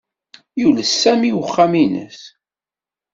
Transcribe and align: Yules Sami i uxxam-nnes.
Yules 0.59 0.85
Sami 1.01 1.27
i 1.31 1.37
uxxam-nnes. 1.41 2.19